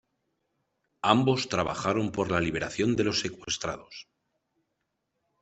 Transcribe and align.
Ambos 1.03 1.47
trabajaron 1.47 2.11
por 2.11 2.31
la 2.31 2.39
liberación 2.39 2.95
de 2.95 3.03
los 3.03 3.19
secuestrados. 3.19 4.07